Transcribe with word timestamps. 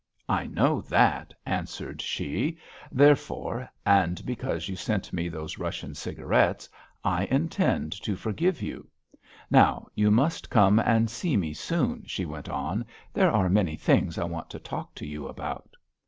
"I 0.29 0.47
know 0.47 0.81
that," 0.89 1.31
answered 1.45 2.01
she; 2.01 2.57
"therefore, 2.91 3.69
and 3.85 4.25
because 4.25 4.67
you 4.67 4.75
sent 4.75 5.13
me 5.13 5.29
those 5.29 5.59
Russian 5.59 5.93
cigarettes, 5.93 6.67
I 7.03 7.25
intend 7.25 7.91
to 8.01 8.15
forgive 8.15 8.63
you! 8.63 8.89
Now, 9.51 9.85
you 9.93 10.09
must 10.09 10.49
come 10.49 10.79
and 10.79 11.07
see 11.07 11.37
me 11.37 11.53
soon," 11.53 12.05
she 12.07 12.25
went 12.25 12.49
on, 12.49 12.83
"there 13.13 13.29
are 13.31 13.47
many 13.47 13.75
things 13.75 14.17
I 14.17 14.23
want 14.25 14.49
to 14.49 14.59
talk 14.59 14.95
to 14.95 15.05
you 15.05 15.27
about." 15.27 15.75